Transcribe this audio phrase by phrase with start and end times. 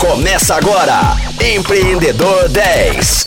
[0.00, 0.98] Começa agora,
[1.44, 3.26] Empreendedor 10.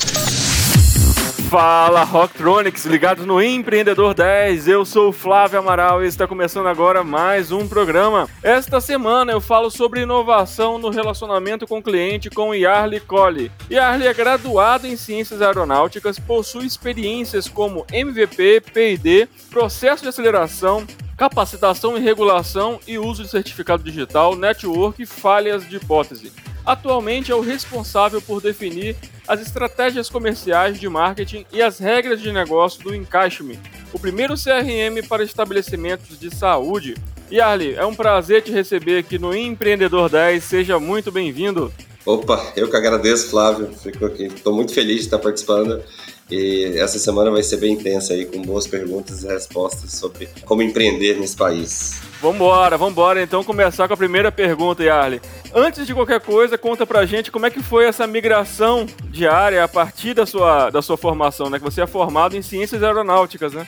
[1.48, 4.68] Fala Rocktronics, ligados no Empreendedor 10.
[4.68, 8.28] Eu sou o Flávio Amaral e está começando agora mais um programa.
[8.42, 13.52] Esta semana eu falo sobre inovação no relacionamento com o cliente com Yarli Colli.
[13.70, 21.96] Yarli é graduado em Ciências Aeronáuticas, possui experiências como MVP, P&D, processo de aceleração, capacitação
[21.96, 26.32] em regulação e uso de certificado digital, network e falhas de hipótese.
[26.66, 28.96] Atualmente é o responsável por definir
[29.28, 33.60] as estratégias comerciais de marketing e as regras de negócio do Encaixme,
[33.92, 36.96] o primeiro CRM para estabelecimentos de saúde.
[37.30, 41.74] E Arli, é um prazer te receber aqui no Empreendedor 10, seja muito bem-vindo.
[42.06, 45.82] Opa, eu que agradeço, Flávio, estou muito feliz de estar participando
[46.30, 50.62] e essa semana vai ser bem intensa aí, com boas perguntas e respostas sobre como
[50.62, 52.02] empreender nesse país.
[52.22, 55.22] Vambora, vambora então começar com a primeira pergunta, Yarley.
[55.54, 59.68] Antes de qualquer coisa, conta pra gente como é que foi essa migração diária a
[59.68, 61.60] partir da sua, da sua formação, né?
[61.60, 63.68] Que você é formado em ciências aeronáuticas, né?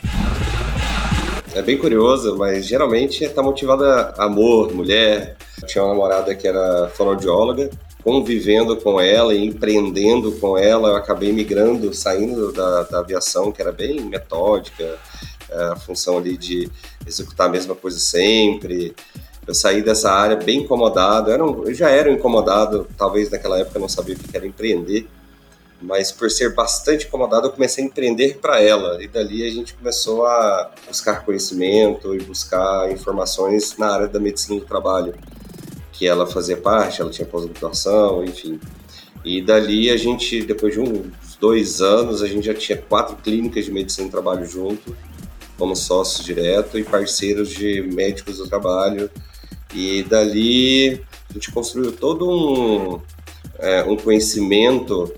[1.53, 5.37] É bem curioso, mas geralmente está motivada amor, mulher.
[5.61, 7.69] Eu tinha uma namorada que era fonoaudióloga,
[8.05, 13.59] convivendo com ela e empreendendo com ela, eu acabei migrando, saindo da, da aviação, que
[13.59, 14.99] era bem metódica,
[15.49, 16.69] é, a função ali de
[17.05, 18.95] executar a mesma coisa sempre.
[19.47, 21.31] Eu saí dessa área bem incomodado.
[21.31, 24.45] Eu, não, eu já era incomodado, talvez naquela época eu não sabia o que era
[24.45, 25.07] empreender,
[25.81, 29.03] mas por ser bastante incomodado, eu comecei a empreender para ela.
[29.03, 34.59] E dali a gente começou a buscar conhecimento e buscar informações na área da medicina
[34.59, 35.15] do trabalho,
[35.97, 38.59] que ela fazia parte, ela tinha pós-graduação, enfim.
[39.23, 43.65] E dali a gente, depois de uns dois anos, a gente já tinha quatro clínicas
[43.65, 44.95] de medicina do trabalho junto
[45.57, 49.09] como sócio direto e parceiros de médicos do trabalho.
[49.73, 53.01] E dali a gente construiu todo um,
[53.59, 55.11] é, um conhecimento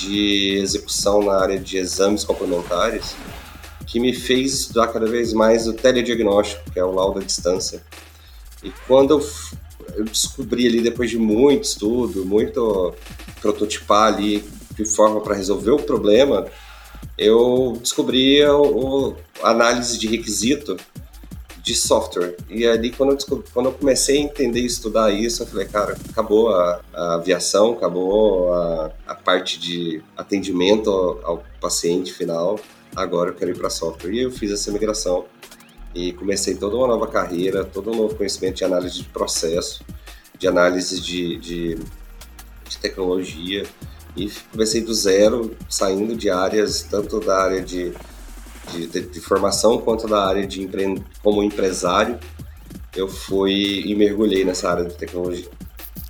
[0.00, 3.14] de execução na área de exames complementares
[3.86, 7.82] que me fez estudar cada vez mais o telediagnóstico, que é o laudo à distância.
[8.62, 9.26] E quando eu,
[9.94, 12.94] eu descobri ali, depois de muito estudo, muito
[13.40, 14.44] prototipar ali
[14.74, 16.46] de forma para resolver o problema,
[17.18, 20.76] eu descobri a análise de requisito
[21.62, 22.36] de software.
[22.50, 25.66] E ali, quando eu, descobri, quando eu comecei a entender e estudar isso, eu falei,
[25.66, 32.58] cara, acabou a, a aviação, acabou a, a, parte de atendimento ao, ao, paciente final,
[32.96, 34.12] agora eu quero ir para software.
[34.12, 35.24] E eu fiz essa migração
[35.94, 39.84] e comecei toda uma nova carreira, todo um novo conhecimento de análise de processo,
[40.38, 41.74] de análise de, de,
[42.68, 43.64] de tecnologia,
[44.16, 47.92] e comecei do zero, saindo de áreas, tanto da área de,
[48.70, 51.02] de, de, formação quanto da área de empre...
[51.22, 52.18] como empresário.
[52.94, 55.48] Eu fui e mergulhei nessa área de tecnologia.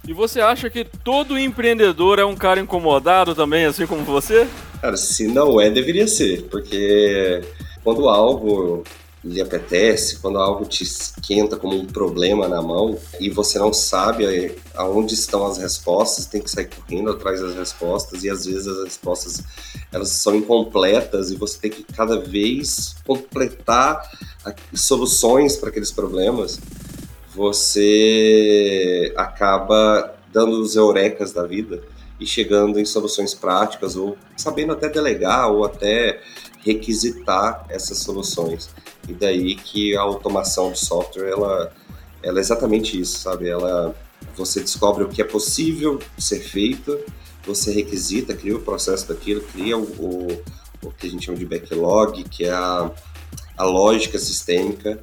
[0.06, 4.48] E você acha que todo empreendedor é um cara incomodado também, assim como você?
[4.80, 7.40] Cara, se não é, deveria ser, porque
[7.84, 8.82] quando algo
[9.24, 14.56] lhe apetece, quando algo te esquenta como um problema na mão e você não sabe
[14.74, 18.84] aonde estão as respostas, tem que sair correndo atrás das respostas e às vezes as
[18.84, 19.42] respostas
[19.92, 24.10] elas são incompletas e você tem que cada vez completar
[24.74, 26.58] soluções para aqueles problemas.
[27.34, 31.82] Você acaba dando os eurecas da vida
[32.18, 36.20] e chegando em soluções práticas ou sabendo até delegar ou até
[36.64, 38.70] requisitar essas soluções.
[39.08, 41.72] E daí que a automação de software, ela,
[42.22, 43.48] ela é exatamente isso, sabe?
[43.48, 43.94] Ela,
[44.36, 46.98] você descobre o que é possível ser feito,
[47.44, 50.42] você requisita, cria o processo daquilo, cria o, o,
[50.84, 52.90] o que a gente chama de backlog, que é a,
[53.56, 55.00] a lógica sistêmica,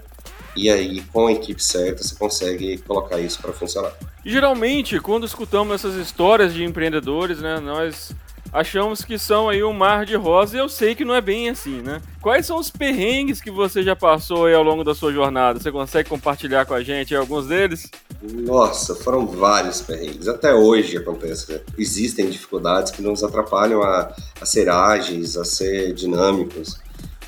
[0.55, 3.93] e aí com a equipe certa você consegue colocar isso para funcionar.
[4.25, 8.11] Geralmente, quando escutamos essas histórias de empreendedores, né, nós
[8.51, 11.49] achamos que são aí um mar de rosa e eu sei que não é bem
[11.49, 12.01] assim, né?
[12.21, 15.59] Quais são os perrengues que você já passou aí ao longo da sua jornada?
[15.59, 17.89] Você consegue compartilhar com a gente alguns deles?
[18.21, 20.27] Nossa, foram vários perrengues.
[20.27, 21.51] Até hoje acontece.
[21.51, 21.61] Né?
[21.77, 26.79] Existem dificuldades que nos atrapalham a, a ser ágeis, a ser dinâmicos.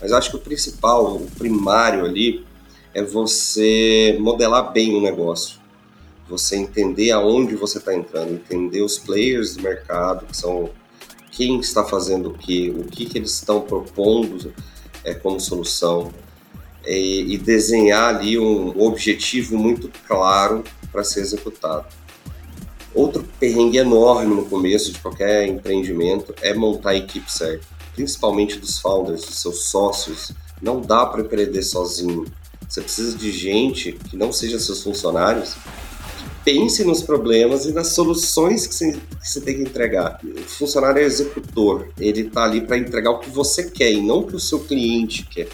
[0.02, 2.46] Mas acho que o principal, o primário ali,
[2.94, 5.60] é você modelar bem o negócio.
[6.28, 10.70] Você entender aonde você está entrando, entender os players do mercado, que são
[11.32, 14.54] quem está fazendo o que, o que, que eles estão propondo
[15.04, 16.12] é, como solução
[16.86, 21.86] e, e desenhar ali um objetivo muito claro para ser executado.
[22.94, 28.80] Outro perrengue enorme no começo de qualquer empreendimento é montar a equipe certa, principalmente dos
[28.80, 30.34] founders, dos seus sócios.
[30.62, 32.26] Não dá para empreender sozinho.
[32.68, 35.56] Você precisa de gente que não seja seus funcionários,
[36.44, 40.20] pense nos problemas e nas soluções que você, tem que entregar.
[40.24, 44.20] O funcionário é executor, ele está ali para entregar o que você quer e não
[44.20, 45.48] o que o seu cliente quer.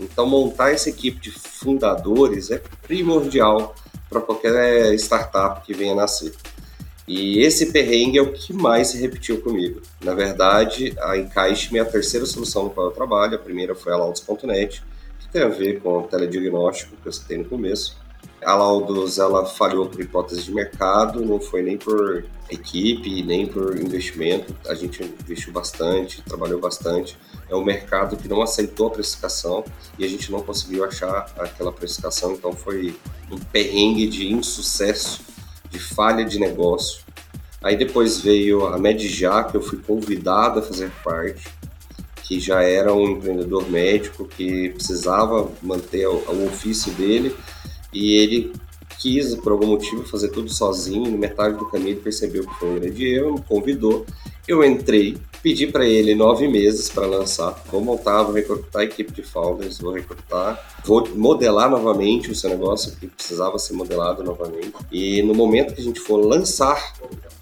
[0.00, 3.74] Então, montar essa equipe de fundadores é primordial
[4.08, 6.32] para qualquer startup que venha nascer.
[7.06, 9.82] E esse perrengue é o que mais se repetiu comigo.
[10.02, 13.36] Na verdade, a Encaixe é a terceira solução no qual eu trabalho.
[13.36, 14.82] A primeira foi a Laudos.net,
[15.20, 18.03] que tem a ver com o telediagnóstico que eu citei no começo.
[18.44, 23.76] A Laudos ela falhou por hipótese de mercado, não foi nem por equipe, nem por
[23.76, 24.54] investimento.
[24.68, 27.16] A gente investiu bastante, trabalhou bastante.
[27.48, 29.64] É um mercado que não aceitou a precificação
[29.98, 32.94] e a gente não conseguiu achar aquela precificação, então foi
[33.30, 35.22] um perrengue de insucesso,
[35.70, 37.02] de falha de negócio.
[37.62, 41.48] Aí depois veio a Medja, que eu fui convidado a fazer parte,
[42.22, 47.34] que já era um empreendedor médico que precisava manter o ofício dele
[47.94, 48.52] e ele
[48.98, 51.10] quis, por algum motivo, fazer tudo sozinho.
[51.10, 54.06] No metade do caminho ele percebeu que foi um grande erro, me convidou.
[54.46, 57.62] Eu entrei, pedi para ele nove meses para lançar.
[57.70, 62.50] Vou montar, vou recrutar a equipe de founders, vou recrutar, vou modelar novamente o seu
[62.50, 64.74] negócio que precisava ser modelado novamente.
[64.90, 66.94] E no momento que a gente for lançar,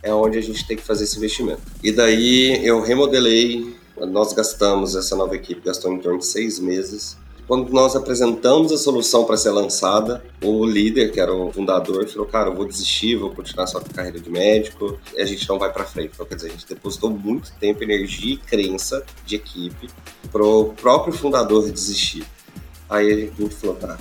[0.02, 1.62] é onde a gente tem que fazer esse investimento.
[1.82, 3.80] E daí eu remodelei.
[4.08, 7.16] Nós gastamos, essa nova equipe gastou em torno de seis meses
[7.52, 12.26] quando nós apresentamos a solução para ser lançada, o líder, que era o fundador, falou:
[12.26, 15.70] Cara, eu vou desistir, vou continuar sua carreira de médico, e a gente não vai
[15.70, 16.12] para frente.
[16.14, 19.90] Então, quer dizer, a gente depositou muito tempo, energia e crença de equipe
[20.30, 22.24] para o próprio fundador desistir.
[22.88, 23.98] Aí a gente falou: Tá,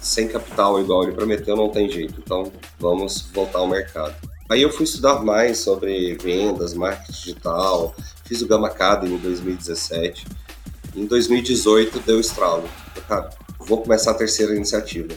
[0.00, 4.14] sem capital igual ele prometeu, não tem jeito, então vamos voltar ao mercado.
[4.48, 7.92] Aí eu fui estudar mais sobre vendas, marketing digital,
[8.24, 10.28] fiz o Gama Academy em 2017.
[10.94, 12.68] Em 2018 deu estralo
[13.02, 15.14] cara, vou começar a terceira iniciativa.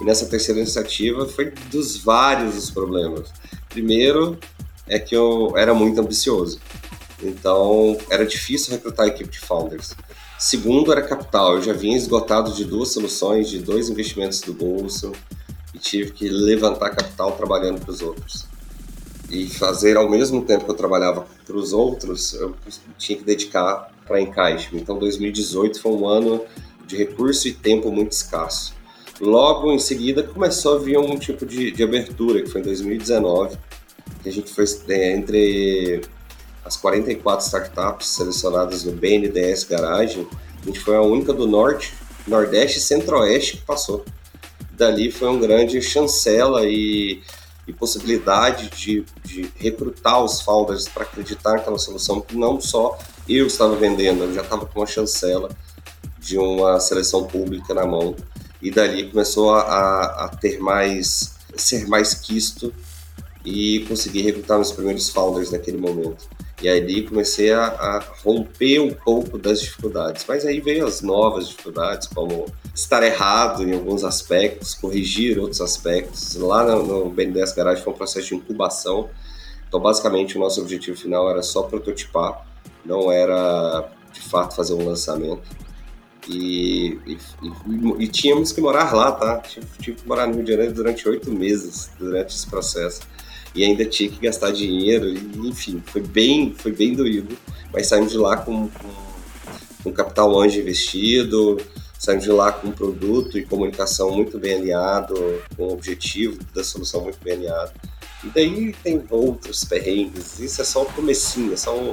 [0.00, 3.32] E nessa terceira iniciativa foi dos vários os problemas.
[3.68, 4.38] Primeiro
[4.86, 6.60] é que eu era muito ambicioso.
[7.22, 9.94] Então, era difícil recrutar a equipe de founders.
[10.38, 11.54] Segundo, era capital.
[11.54, 15.12] Eu já vinha esgotado de duas soluções, de dois investimentos do bolso,
[15.74, 18.46] e tive que levantar capital trabalhando para os outros.
[19.30, 22.54] E fazer ao mesmo tempo que eu trabalhava para os outros, eu
[22.98, 24.68] tinha que dedicar para encaixe.
[24.74, 26.44] Então, 2018 foi um ano
[26.86, 28.74] de recurso e tempo muito escasso.
[29.20, 33.56] Logo em seguida começou a vir um tipo de, de abertura, que foi em 2019,
[34.22, 36.02] que a gente foi é, entre
[36.64, 40.26] as 44 startups selecionadas no BNDES Garage,
[40.62, 41.94] a gente foi a única do Norte,
[42.26, 44.04] Nordeste e Centro-Oeste que passou.
[44.72, 47.22] Dali foi um grande chancela e,
[47.66, 52.98] e possibilidade de, de recrutar os founders para acreditar naquela solução que não só
[53.28, 55.48] eu estava vendendo, eu já estava com uma chancela
[56.26, 58.16] de uma seleção pública na mão
[58.60, 62.74] e dali começou a, a ter mais ser mais quisto
[63.44, 66.28] e conseguir recrutar meus primeiros founders naquele momento.
[66.60, 70.24] E aí comecei a, a, romper um pouco das dificuldades.
[70.26, 76.34] Mas aí veio as novas dificuldades, como estar errado em alguns aspectos, corrigir outros aspectos.
[76.34, 79.08] Lá no, no BNDES Garage foi um processo de incubação.
[79.68, 82.46] Então, basicamente, o nosso objetivo final era só prototipar,
[82.84, 85.42] não era de fato fazer um lançamento.
[86.28, 87.18] E, e,
[88.00, 89.38] e, tínhamos que morar lá, tá?
[89.38, 93.00] Tive, tive, que morar no Rio de Janeiro durante oito meses, durante esse processo.
[93.54, 97.36] E ainda tinha que gastar dinheiro, enfim, foi bem, foi bem doído.
[97.72, 98.88] Mas saímos de lá com, com,
[99.84, 101.58] com capital anjo investido,
[101.98, 105.14] saímos de lá com um produto e comunicação muito bem alinhado,
[105.56, 107.72] com o objetivo da solução muito bem alinhado.
[108.24, 111.92] E daí tem outros perrengues, isso é só o comecinho, é só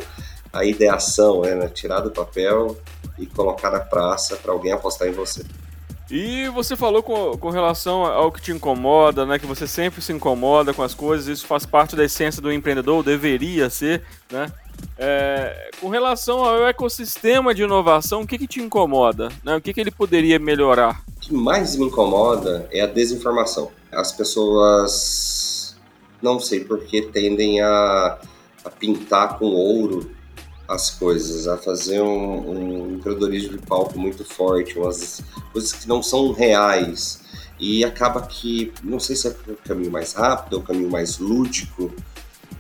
[0.52, 1.68] a ideação, né?
[1.70, 2.78] Tirar do papel
[3.18, 5.44] e colocar na praça para alguém apostar em você.
[6.12, 9.40] E você falou com, com relação ao que te incomoda, né?
[9.40, 13.04] Que você sempre se incomoda com as coisas, isso faz parte da essência do empreendedor,
[13.04, 14.52] deveria ser, né?
[14.98, 19.30] É, com relação ao ecossistema de inovação, o que, que te incomoda?
[19.44, 19.56] Né?
[19.56, 21.02] O que, que ele poderia melhorar?
[21.18, 23.72] O que mais me incomoda é a desinformação.
[23.92, 25.76] As pessoas,
[26.22, 28.20] não sei por que, tendem a,
[28.64, 30.12] a pintar com ouro
[30.74, 36.02] as coisas, a fazer um, um empreendedorismo de palco muito forte, umas coisas que não
[36.02, 37.22] são reais.
[37.60, 41.18] E acaba que, não sei se é o caminho mais rápido, é o caminho mais
[41.18, 41.94] lúdico,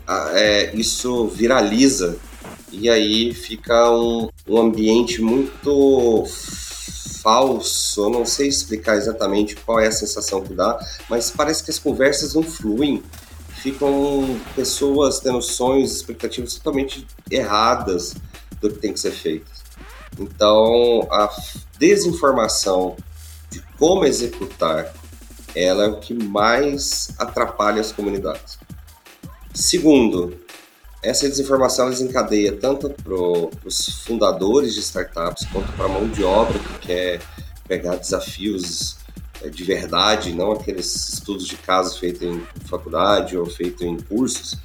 [0.08, 2.17] é, isso viraliza
[2.72, 6.25] e aí fica um, um ambiente muito
[7.22, 8.01] falso.
[8.01, 10.77] Eu não sei explicar exatamente qual é a sensação que dá,
[11.10, 13.01] mas parece que as conversas não fluem
[13.63, 18.13] ficam pessoas tendo sonhos, expectativas totalmente erradas
[18.60, 19.50] do que tem que ser feito.
[20.20, 21.29] Então, a
[21.79, 22.98] desinformação
[23.50, 24.93] de como executar
[25.55, 28.60] ela é o que mais atrapalha as comunidades.
[29.53, 30.38] Segundo,
[31.01, 36.60] essa desinformação desencadeia tanto para os fundadores de startups quanto para a mão de obra
[36.60, 37.22] que quer
[37.65, 38.98] pegar desafios
[39.50, 44.57] de verdade, não aqueles estudos de caso feitos em faculdade ou feitos em cursos,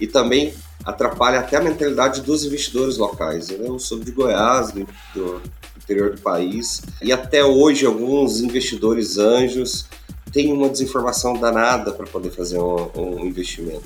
[0.00, 0.54] e também
[0.84, 3.50] atrapalha até a mentalidade dos investidores locais.
[3.50, 5.42] Eu sou de Goiás, do, do
[5.76, 9.86] interior do país, e até hoje alguns investidores anjos
[10.32, 13.84] têm uma desinformação danada para poder fazer um, um investimento.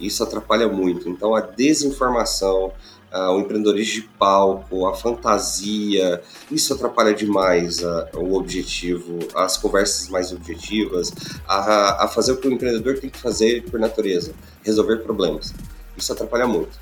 [0.00, 1.08] Isso atrapalha muito.
[1.08, 2.72] Então, a desinformação,
[3.14, 7.80] o empreendedorismo de palco, a fantasia, isso atrapalha demais
[8.14, 11.12] o objetivo, as conversas mais objetivas,
[11.46, 14.32] a, a fazer o que o empreendedor tem que fazer por natureza,
[14.64, 15.54] resolver problemas.
[15.96, 16.78] Isso atrapalha muito.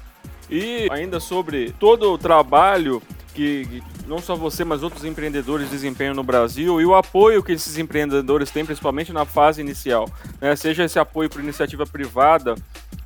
[0.50, 3.02] E ainda sobre todo o trabalho
[3.34, 7.78] que não só você, mas outros empreendedores desempenham no Brasil e o apoio que esses
[7.78, 10.08] empreendedores têm, principalmente na fase inicial,
[10.40, 10.54] né?
[10.54, 12.54] seja esse apoio por iniciativa privada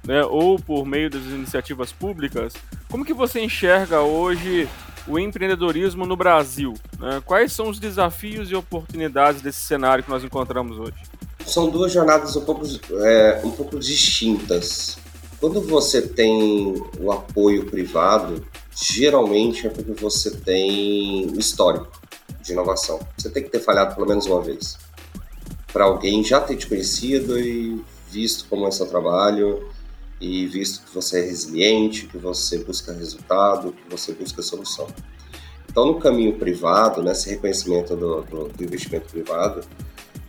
[0.04, 2.54] né, ou por meio das iniciativas públicas.
[2.90, 4.68] Como que você enxerga hoje
[5.08, 6.74] o empreendedorismo no Brasil?
[6.98, 7.20] Né?
[7.24, 10.94] Quais são os desafios e oportunidades desse cenário que nós encontramos hoje?
[11.44, 12.64] São duas jornadas um pouco,
[13.04, 14.98] é, um pouco distintas.
[15.40, 21.88] Quando você tem o apoio privado, geralmente é porque você tem histórico
[22.40, 23.00] de inovação.
[23.16, 24.78] Você tem que ter falhado pelo menos uma vez.
[25.72, 29.68] Para alguém já ter te conhecido e visto como é seu trabalho
[30.20, 34.86] e visto que você é resiliente, que você busca resultado, que você busca solução.
[35.70, 39.62] Então, no caminho privado, nesse reconhecimento do, do, do investimento privado,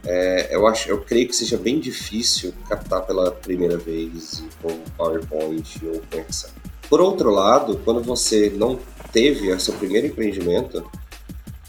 [0.05, 5.85] é, eu acho, eu creio que seja bem difícil captar pela primeira vez com PowerPoint
[5.85, 6.49] ou com Excel.
[6.89, 8.79] Por outro lado, quando você não
[9.11, 10.89] teve o seu primeiro empreendimento,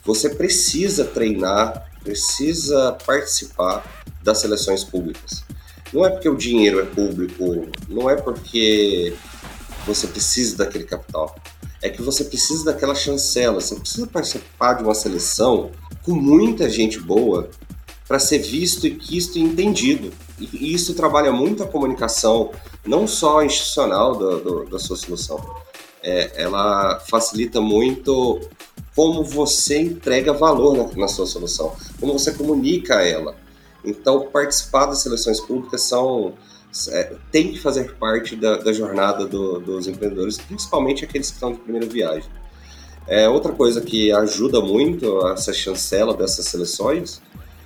[0.04, 3.84] você precisa treinar, precisa participar
[4.22, 5.44] das seleções públicas.
[5.92, 9.14] Não é porque o dinheiro é público, não é porque
[9.86, 11.34] você precisa daquele capital.
[11.80, 15.70] É que você precisa daquela chancela, você precisa participar de uma seleção
[16.02, 17.48] com muita gente boa
[18.06, 20.10] para ser visto e quisto e entendido.
[20.40, 22.50] E isso trabalha muito a comunicação,
[22.86, 25.38] não só institucional do, do, da sua solução.
[26.02, 28.40] É, ela facilita muito
[28.94, 33.36] como você entrega valor na, na, sua solução, como você comunica ela.
[33.84, 36.34] Então, participar das seleções públicas são
[36.90, 41.52] é, tem que fazer parte da, da jornada do, dos empreendedores, principalmente aqueles que estão
[41.52, 42.28] de primeira viagem.
[43.06, 47.22] É, outra coisa que ajuda muito essa chancela dessas seleções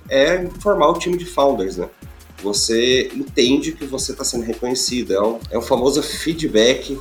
[0.09, 1.89] é formar o time de founders, né?
[2.41, 5.13] Você entende que você está sendo reconhecido.
[5.13, 6.99] É um, é um famoso feedback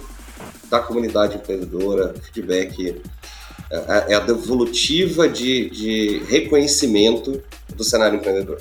[0.68, 3.00] da comunidade empreendedora, feedback
[3.70, 7.42] é, é, é a devolutiva de, de reconhecimento
[7.74, 8.60] do cenário empreendedor.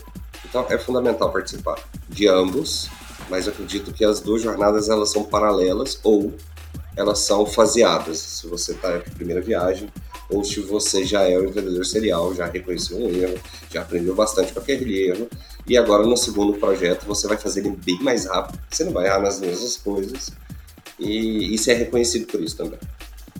[0.52, 1.80] Então é fundamental participar
[2.10, 2.90] de ambos,
[3.30, 6.34] mas acredito que as duas jornadas elas são paralelas ou
[6.98, 8.18] elas são faseadas.
[8.18, 9.90] Se você está em primeira viagem,
[10.30, 13.40] ou se você já é um empreendedor serial, já reconheceu um erro,
[13.72, 15.30] já aprendeu bastante com aquele erro,
[15.66, 19.06] e agora no segundo projeto você vai fazer ele bem mais rápido, você não vai
[19.06, 20.32] errar nas mesmas coisas,
[21.00, 22.80] e isso é reconhecido por isso também.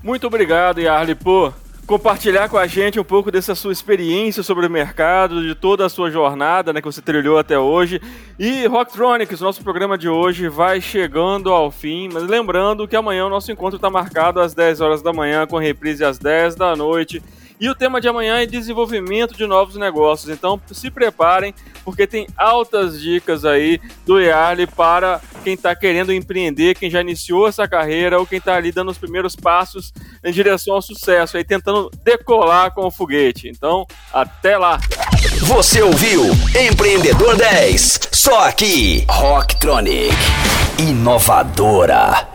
[0.02, 1.54] Muito obrigado, Yarli, por
[1.92, 5.90] compartilhar com a gente um pouco dessa sua experiência sobre o mercado, de toda a
[5.90, 8.02] sua jornada né, que você trilhou até hoje.
[8.40, 13.30] E Rocktronics, nosso programa de hoje vai chegando ao fim, mas lembrando que amanhã o
[13.30, 17.22] nosso encontro está marcado às 10 horas da manhã, com reprise às 10 da noite.
[17.62, 20.36] E o tema de amanhã é desenvolvimento de novos negócios.
[20.36, 21.54] Então se preparem,
[21.86, 27.48] porque tem altas dicas aí do Yarley para quem está querendo empreender, quem já iniciou
[27.48, 31.44] essa carreira ou quem está ali dando os primeiros passos em direção ao sucesso, aí
[31.44, 33.48] tentando decolar com o foguete.
[33.48, 34.80] Então, até lá!
[35.42, 36.24] Você ouviu
[36.60, 40.16] Empreendedor 10, só aqui, Rocktronic,
[40.80, 42.31] inovadora.